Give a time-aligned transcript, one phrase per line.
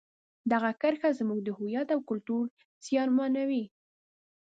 [0.51, 2.45] دغه کرښه زموږ د هویت او کلتور
[2.85, 3.63] زیانمنوي.